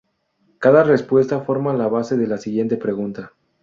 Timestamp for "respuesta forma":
0.83-1.75